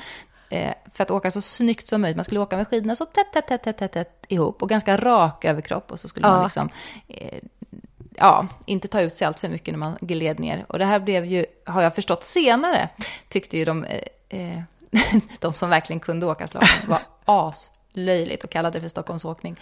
[0.50, 3.34] eh, för att åka så snyggt som möjligt, man skulle åka med skidorna så tätt,
[3.34, 5.92] tätt, tätt, tätt, tätt, tätt ihop och ganska rak överkropp.
[5.92, 6.34] Och så skulle ja.
[6.34, 6.70] man liksom
[7.08, 7.40] eh,
[8.18, 10.66] ja, inte ta ut sig allt för mycket när man gled ner.
[10.70, 12.90] Och det här blev ju, har jag förstått senare,
[13.30, 13.86] tyckte ju de,
[14.30, 14.60] eh,
[15.40, 19.60] de som verkligen kunde åka slalom var aslöjligt och kallade det för Stockholmsåkning.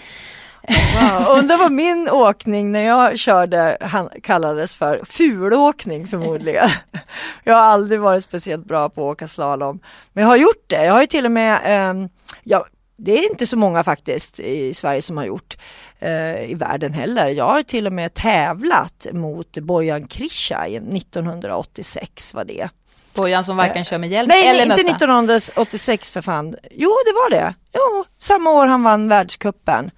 [0.67, 1.37] Wow.
[1.37, 3.77] Undrar vad min åkning när jag körde
[4.23, 6.69] kallades för fulåkning förmodligen.
[7.43, 9.79] Jag har aldrig varit speciellt bra på att åka slalom.
[10.13, 10.85] Men jag har gjort det.
[10.85, 12.07] Jag har ju till och med, eh,
[12.43, 12.65] ja,
[12.99, 15.57] det är inte så många faktiskt i Sverige som har gjort
[15.99, 17.27] eh, i världen heller.
[17.27, 22.69] Jag har till och med tävlat mot Bojan Krisha 1986 var det.
[23.13, 24.81] Bojan som varken kör med hjälm nej, eller mössa?
[24.81, 26.55] Nej, inte 1986 för fan.
[26.71, 27.53] Jo, det var det.
[27.73, 29.91] Jo, samma år han vann världskuppen.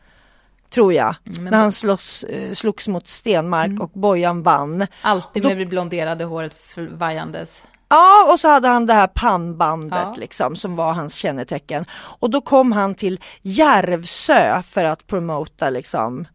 [0.70, 1.16] Tror jag.
[1.26, 3.82] Mm, när han slåss, eh, slogs mot Stenmark mm.
[3.82, 4.88] och Bojan vann.
[5.02, 7.64] Alltid med det blonderade håret vajandes.
[7.92, 10.14] Ja, och så hade han det här pannbandet ja.
[10.18, 11.86] liksom som var hans kännetecken.
[12.20, 16.28] Och då kom han till Järvsö för att promota liksom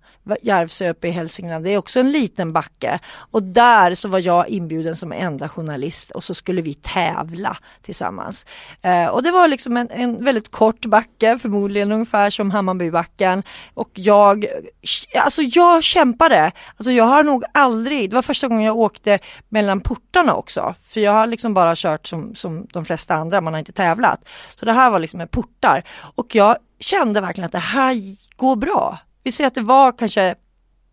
[0.43, 2.99] Järvsö uppe i Hälsingland, det är också en liten backe.
[3.31, 8.47] Och där så var jag inbjuden som enda journalist och så skulle vi tävla tillsammans.
[8.83, 13.43] Eh, och det var liksom en, en, väldigt kort backe, förmodligen ungefär som Hammarbybacken.
[13.75, 16.53] Och jag, eh, alltså jag kämpade.
[16.77, 20.75] Alltså jag har nog aldrig, det var första gången jag åkte mellan portarna också.
[20.87, 24.29] För jag har liksom bara kört som, som de flesta andra, man har inte tävlat.
[24.57, 25.83] Så det här var liksom med portar.
[26.15, 27.95] Och jag kände verkligen att det här
[28.37, 28.99] går bra.
[29.27, 30.35] Vi säger att det var kanske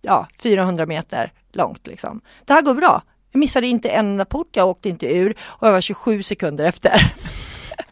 [0.01, 1.87] ja, 400 meter långt.
[1.87, 2.21] Liksom.
[2.45, 3.01] Det här går bra.
[3.31, 6.65] Jag missade inte en enda port, jag åkte inte ur och jag var 27 sekunder
[6.65, 7.13] efter.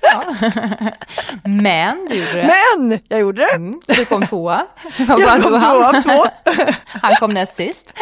[0.02, 0.24] Ja.
[1.44, 2.78] Men du gjorde det.
[2.78, 3.56] Men jag gjorde det.
[3.56, 4.68] Mm, så du kom tvåa.
[4.98, 6.26] Jag kom tvåa av två.
[6.86, 7.94] Han kom näst sist.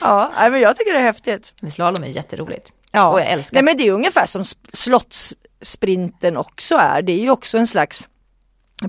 [0.00, 1.52] ja, men jag tycker det är häftigt.
[1.72, 2.72] Slalom är jätteroligt.
[2.92, 3.08] Ja.
[3.08, 7.02] Och jag älskar Nej, men det är ungefär som slottssprinten också är.
[7.02, 8.08] Det är ju också en slags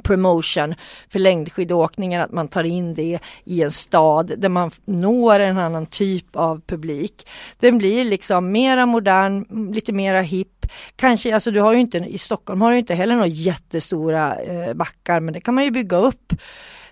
[0.03, 0.75] promotion
[1.09, 5.85] för längdskidåkningen, att man tar in det i en stad där man når en annan
[5.85, 7.27] typ av publik.
[7.59, 10.65] Den blir liksom mera modern, lite mera hipp.
[10.95, 14.73] Kanske, alltså du har ju inte, i Stockholm har du inte heller några jättestora eh,
[14.73, 16.33] backar, men det kan man ju bygga upp.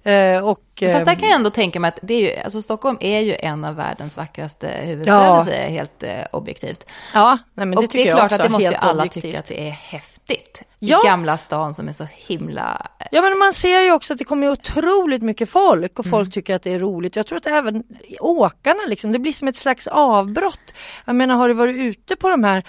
[0.03, 2.97] Eh, och, Fast där kan jag ändå tänka mig att det är ju, alltså Stockholm
[3.01, 5.69] är ju en av världens vackraste huvudstäder, ja.
[5.69, 6.85] helt eh, objektivt.
[7.13, 9.21] Ja, nej, men det och tycker det är klart att det måste ju alla objektivt.
[9.21, 10.14] tycka att det är häftigt.
[10.79, 11.01] Ja.
[11.03, 12.87] I Gamla stan som är så himla...
[13.11, 16.31] Ja, men man ser ju också att det kommer otroligt mycket folk och folk mm.
[16.31, 17.15] tycker att det är roligt.
[17.15, 17.83] Jag tror att även
[18.19, 20.73] åkarna liksom, det blir som ett slags avbrott.
[21.05, 22.63] Jag menar, har du varit ute på de här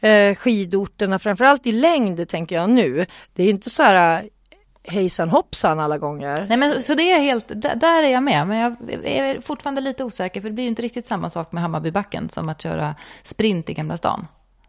[0.00, 3.06] eh, skidorterna, framförallt i längd tänker jag nu.
[3.34, 4.28] Det är inte så här
[4.84, 6.46] hejsan hoppsan alla gånger.
[6.48, 8.46] Nej, men så det är helt, där är jag med.
[8.46, 11.62] Men jag är fortfarande lite osäker, för det blir ju inte riktigt samma sak med
[11.62, 14.26] Hammarbybacken som att köra sprint i Gamla stan.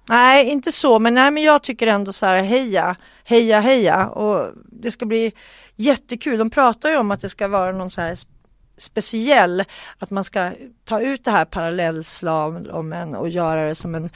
[0.09, 4.51] Nej, inte så, men, nej, men jag tycker ändå så här heja, heja, heja och
[4.71, 5.33] det ska bli
[5.75, 6.39] jättekul.
[6.39, 8.17] De pratar ju om att det ska vara någon så här
[8.77, 9.63] speciell,
[9.99, 10.51] att man ska
[10.85, 14.09] ta ut det här parallellslalomen och göra det som en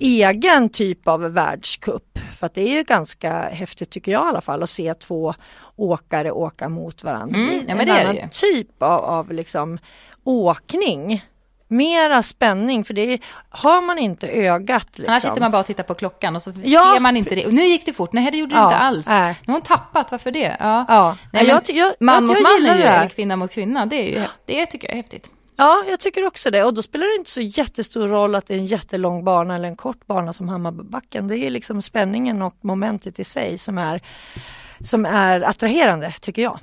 [0.00, 2.18] egen typ av världskupp.
[2.38, 5.34] För att det är ju ganska häftigt tycker jag i alla fall att se två
[5.76, 7.38] åkare åka mot varandra.
[7.38, 9.78] Mm, ja, en annan typ av, av liksom
[10.24, 11.24] åkning.
[11.68, 14.88] Mera spänning för det har man inte ögat.
[14.88, 15.04] Liksom.
[15.08, 16.92] Annars sitter man bara och tittar på klockan och så ja.
[16.94, 17.46] ser man inte det.
[17.46, 19.08] Och nu gick det fort, nej det gjorde det ja, inte alls.
[19.08, 19.14] Äh.
[19.14, 20.56] Nu har hon tappat, varför det?
[20.60, 20.84] Ja.
[20.88, 21.16] ja.
[21.32, 24.20] Nej, men jag, jag, man mot man är ju, eller kvinna mot kvinna, det, är
[24.20, 25.30] ju, det tycker jag är häftigt.
[25.60, 28.54] Ja, jag tycker också det och då spelar det inte så jättestor roll att det
[28.54, 31.28] är en jättelång bana eller en kort bana som Hammarbacken.
[31.28, 34.00] Det är liksom spänningen och momentet i sig som är,
[34.84, 36.58] som är attraherande tycker jag.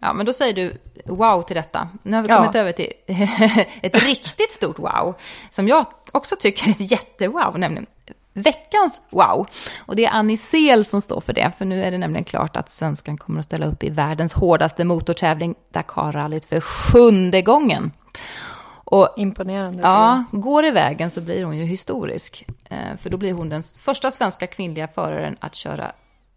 [0.00, 0.72] Ja, men då säger du
[1.04, 1.88] wow till detta.
[2.02, 2.60] Nu har vi kommit ja.
[2.60, 2.92] över till
[3.82, 5.14] ett riktigt stort wow,
[5.50, 7.86] som jag också tycker är ett jättewow, nämligen
[8.32, 9.46] veckans wow.
[9.86, 12.56] Och det är Annie Sel som står för det, för nu är det nämligen klart
[12.56, 17.92] att svenskan kommer att ställa upp i världens hårdaste motortävling, Dakarrallyt, för sjunde gången.
[18.84, 19.82] Och Imponerande.
[19.82, 22.46] Ja, går i vägen så blir hon ju historisk.
[22.70, 25.92] Eh, för då blir hon den första svenska kvinnliga föraren att köra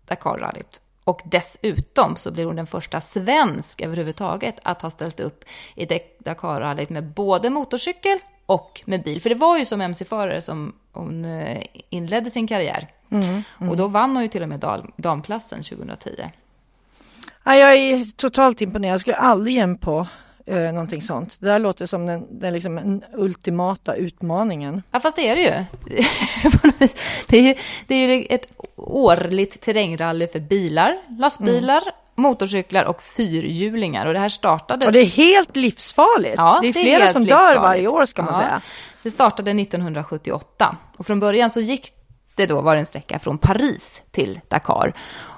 [0.08, 0.82] Dakarrallyt.
[1.04, 5.44] Och dessutom så blir hon den första svensk överhuvudtaget att ha ställt upp
[5.76, 9.22] i Dakarrallyt med både motorcykel och med bil.
[9.22, 12.88] För det var ju som mc-förare som hon eh, inledde sin karriär.
[13.10, 13.70] Mm, mm.
[13.70, 16.10] Och då vann hon ju till och med damklassen 2010.
[17.44, 18.94] Ja, jag är totalt imponerad.
[18.94, 20.08] Jag skulle aldrig ge på
[20.46, 21.38] eh, någonting sånt.
[21.40, 24.84] Det där låter som den, den, liksom, den ultimata utmaningen.
[24.92, 25.66] Ja, fast det är det ju.
[27.28, 27.56] det, är ju
[27.88, 31.94] det är ju ett årligt terrängrally för bilar, lastbilar, mm.
[32.16, 34.06] motorcyklar och fyrhjulingar.
[34.06, 34.86] Och det här startade...
[34.86, 36.36] Och det är helt livsfarligt.
[36.38, 38.40] Ja, det är flera det är som dör varje år ska man ja.
[38.40, 38.62] säga.
[39.04, 41.94] Det startade 1978 och från början så gick
[42.36, 44.94] det då var en sträcka från Paris till Dakar.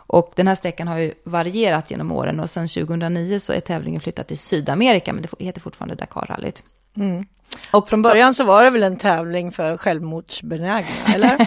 [0.08, 4.02] Och den här sträckan har ju varierat genom åren och sedan 2009 så är tävlingen
[4.02, 6.63] flyttad till Sydamerika, men det heter fortfarande Dakarrallyt.
[6.98, 7.26] Mm.
[7.72, 11.38] Och från början så var det väl en tävling för självmordsbenägna, eller?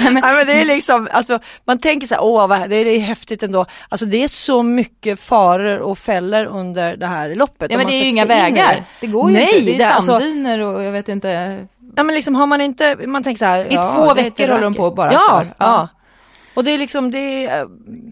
[0.00, 0.16] Nej, men...
[0.16, 3.42] Ja, men det är liksom, alltså, man tänker så här, åh, vad, det är häftigt
[3.42, 3.66] ändå.
[3.88, 7.70] Alltså det är så mycket faror och fällor under det här loppet.
[7.72, 8.84] Ja, men det är ju inga vägar.
[9.00, 9.70] Det går ju Nej, inte.
[9.70, 11.58] Det är det, alltså- sanddyner och jag vet inte.
[11.96, 13.64] Ja, men liksom har man inte, man tänker så här.
[13.64, 15.20] I ja, två veckor håller de på bara ja.
[15.30, 15.44] Ja.
[15.58, 15.88] ja.
[16.54, 17.68] Och det är liksom, det är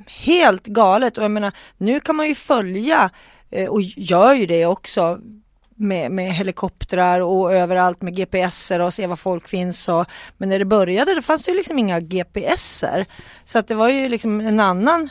[0.07, 3.11] helt galet och jag menar, nu kan man ju följa
[3.51, 5.19] eh, och gör ju det också
[5.77, 9.89] med, med helikoptrar och överallt med GPSer och se var folk finns.
[9.89, 10.07] Och,
[10.39, 13.07] men när det började det fanns ju liksom inga GPSer.
[13.45, 15.11] Så att det var ju liksom en annan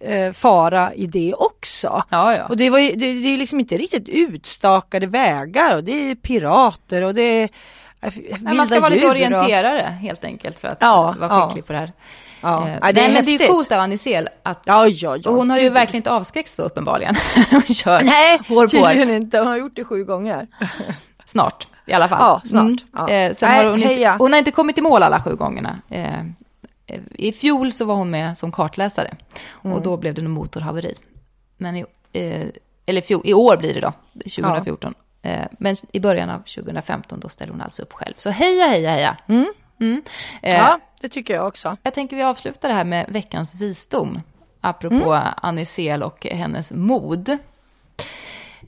[0.00, 2.02] eh, fara i det också.
[2.10, 2.46] Ja, ja.
[2.48, 6.14] Och det, var ju, det, det är liksom inte riktigt utstakade vägar och det är
[6.14, 7.48] pirater och det är
[8.40, 9.88] man ska vara lite orienterare och...
[9.88, 11.66] helt enkelt för att ja, vara skicklig ja.
[11.66, 11.92] på det här.
[12.40, 12.68] Ja.
[12.68, 14.62] Eh, Nej, men det är coolt av Anisel att...
[14.64, 15.30] Ja, ja, ja.
[15.30, 17.16] Och hon har ju verkligen inte avskräckts då uppenbarligen.
[17.50, 19.38] hon kör Nej, tydligen inte.
[19.38, 20.46] Hon har gjort det sju gånger.
[21.24, 22.18] snart, i alla fall.
[22.20, 22.64] Ja, snart.
[22.64, 22.78] Mm.
[22.92, 23.08] Ja.
[23.08, 25.80] Eh, Nej, har hon, inte, hon har inte kommit i mål alla sju gångerna.
[25.88, 26.22] Eh,
[27.14, 29.14] I fjol så var hon med som kartläsare.
[29.64, 29.76] Mm.
[29.76, 30.94] Och då blev det nog motorhaveri.
[31.56, 32.46] Men i, eh,
[32.86, 34.94] eller fjol, i år blir det då, 2014.
[35.28, 38.14] Eh, men i början av 2015 då ställer hon alltså upp själv.
[38.16, 39.16] Så heja, heja, heja.
[39.26, 39.52] Mm.
[39.80, 40.02] Mm.
[40.42, 41.76] Eh, ja, det tycker jag också.
[41.82, 44.20] Jag tänker vi avslutar det här med veckans visdom.
[44.60, 45.28] Apropå mm.
[45.36, 47.38] Annie Sel och hennes mod.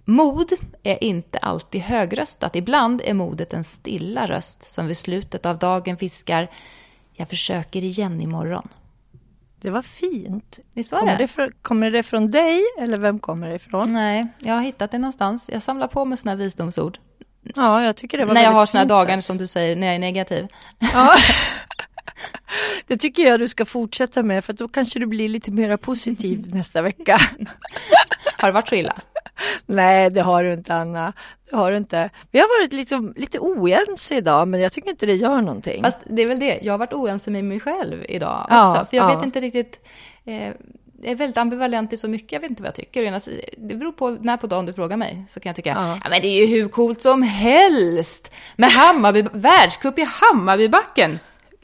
[0.04, 2.56] Mod är inte alltid högröstat.
[2.56, 6.50] Ibland är modet en stilla röst som vid slutet av dagen fiskar
[7.12, 8.68] Jag försöker igen imorgon.
[9.60, 10.58] Det var fint.
[10.74, 11.18] Visst var kommer det?
[11.18, 13.92] det för, kommer det från dig eller vem kommer det ifrån?
[13.92, 15.50] Nej, jag har hittat det någonstans.
[15.52, 16.98] Jag samlar på mig sådana visdomsord.
[17.54, 19.24] Ja, jag tycker det var När jag har sådana dagar sagt.
[19.26, 20.48] som du säger, när jag är negativ.
[20.92, 21.16] Ja.
[22.86, 26.44] Det tycker jag du ska fortsätta med för då kanske du blir lite mer positiv
[26.54, 27.18] nästa vecka.
[28.36, 29.00] Har det varit så illa?
[29.66, 31.12] Nej, det har du inte Anna.
[31.50, 32.10] Det har du inte.
[32.30, 35.84] Vi har varit liksom, lite oense idag, men jag tycker inte det gör någonting.
[35.84, 38.54] Fast det är väl det, jag har varit oense med mig själv idag också.
[38.54, 39.14] Ja, för jag ja.
[39.14, 39.86] vet inte riktigt,
[40.24, 40.52] eh,
[41.02, 43.20] jag är väldigt ambivalent i så mycket, jag vet inte vad jag tycker.
[43.68, 45.98] Det beror på när på dagen du frågar mig, så kan jag tycka, ja.
[46.04, 51.18] ja men det är ju hur coolt som helst med Hammarby, världscup i Hammarbybacken.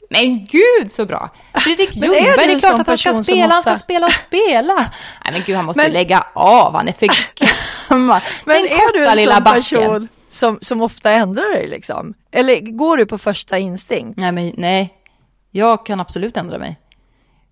[0.09, 1.29] Men gud så bra!
[1.53, 3.53] Fredrik Ljungberg, det är klart att han ska spela, ofta...
[3.53, 4.75] han ska spela och spela.
[5.25, 5.91] Nej men gud, han måste men...
[5.91, 7.07] lägga av, han är för
[7.89, 8.21] gammal.
[8.45, 12.13] Men Den är du en sån person som, som ofta ändrar dig liksom?
[12.31, 14.17] Eller går du på första instinkt?
[14.17, 14.93] Nej, men nej.
[15.51, 16.79] Jag kan absolut ändra mig.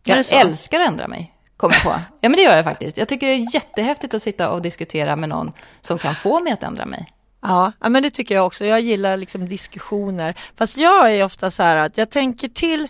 [0.04, 1.90] Jag älskar att ändra mig, kommer på.
[2.22, 2.98] Ja, men det gör jag faktiskt.
[2.98, 6.54] Jag tycker det är jättehäftigt att sitta och diskutera med någon som kan få mig
[6.54, 7.12] att ändra mig.
[7.48, 8.66] Ja, men det tycker jag också.
[8.66, 10.36] Jag gillar liksom diskussioner.
[10.56, 12.88] Fast jag är ofta så här att jag tänker till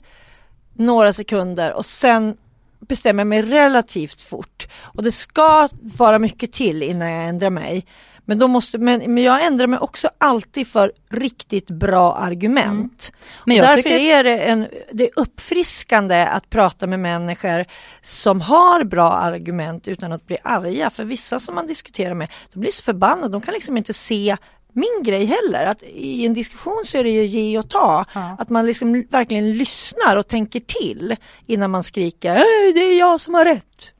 [0.73, 2.37] några sekunder och sen
[2.79, 4.67] bestämmer jag mig relativt fort.
[4.81, 7.85] Och det ska vara mycket till innan jag ändrar mig.
[8.25, 13.11] Men, då måste, men, men jag ändrar mig också alltid för riktigt bra argument.
[13.11, 13.43] Mm.
[13.45, 13.99] Men därför tycker...
[13.99, 17.65] är det, en, det är uppfriskande att prata med människor
[18.01, 20.89] som har bra argument utan att bli arga.
[20.89, 24.37] För vissa som man diskuterar med, de blir så förbannade, de kan liksom inte se
[24.73, 25.65] min grej heller.
[25.65, 28.05] Att I en diskussion så är det ju ge och ta.
[28.13, 28.35] Ja.
[28.39, 32.35] Att man liksom verkligen lyssnar och tänker till innan man skriker
[32.73, 33.91] det är jag som har rätt.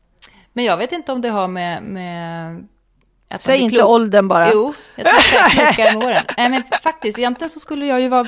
[0.54, 2.68] Men jag vet inte om det har med, med
[3.40, 3.90] Säg inte klok.
[3.90, 4.54] åldern bara.
[4.54, 6.24] Jo, jag tror att jag är klokare med åren.
[6.38, 8.28] Nej, men faktiskt, egentligen så skulle jag ju vara,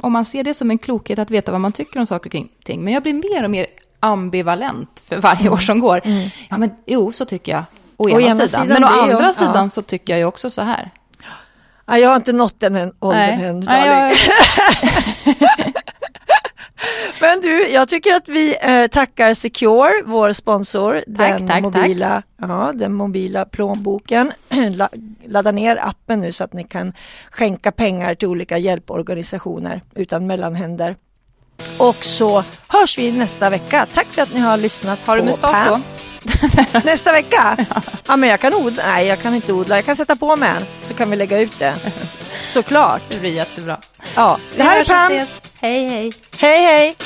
[0.00, 2.46] om man ser det som en klokhet, att veta vad man tycker om saker och
[2.64, 2.84] ting.
[2.84, 3.66] Men jag blir mer och mer
[4.00, 6.00] ambivalent för varje år som går.
[6.04, 6.28] Mm.
[6.50, 7.64] Ja, men jo, så tycker jag.
[7.96, 8.48] Å ena, å ena sidan.
[8.48, 8.68] sidan.
[8.68, 9.68] Men å andra sidan ja.
[9.68, 10.90] så tycker jag ju också så här.
[11.86, 14.16] Ja, jag har inte nått den åldern än, Nej, jag...
[17.20, 22.72] Men du, jag tycker att vi eh, tackar Secure, vår sponsor, den, tack, mobila, Ja,
[22.74, 24.32] den mobila plånboken.
[24.70, 24.88] La,
[25.26, 26.92] ladda ner appen nu så att ni kan
[27.30, 30.96] skänka pengar till olika hjälporganisationer utan mellanhänder.
[31.78, 33.86] Och så hörs vi nästa vecka.
[33.94, 35.80] Tack för att ni har lyssnat Har du på mustasch då?
[36.84, 37.56] Nästa vecka?
[38.08, 38.82] Ja, men jag kan odla.
[38.86, 39.76] Nej, jag kan inte odla.
[39.76, 41.74] Jag kan sätta på mig en så kan vi lägga ut det.
[42.42, 43.02] Såklart.
[43.08, 43.76] Det blir jättebra.
[44.14, 45.26] Ja, det här är Pam.
[45.60, 46.12] Hej, hej.
[46.38, 47.05] Hej, hej!